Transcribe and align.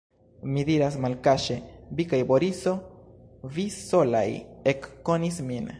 Mi 0.53 0.61
diras 0.69 0.95
malkaŝe: 1.03 1.57
vi 1.99 2.07
kaj 2.13 2.21
Boriso, 2.33 2.73
vi 3.59 3.67
solaj 3.81 4.27
ekkonis 4.75 5.43
min. 5.53 5.69